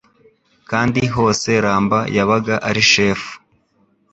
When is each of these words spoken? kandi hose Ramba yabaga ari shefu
kandi 0.69 1.01
hose 1.15 1.49
Ramba 1.63 1.99
yabaga 2.15 2.55
ari 2.69 2.83
shefu 2.91 3.31